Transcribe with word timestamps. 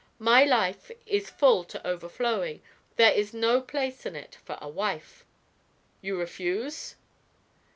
My 0.17 0.43
life 0.43 0.89
is 1.05 1.29
full 1.29 1.63
to 1.65 1.85
overflowing; 1.87 2.63
there 2.95 3.11
is 3.11 3.35
no 3.35 3.61
place 3.61 4.03
in 4.03 4.15
it 4.15 4.35
for 4.43 4.57
a 4.59 4.67
wife." 4.67 5.23
"You 6.01 6.17
refuse?" 6.17 6.95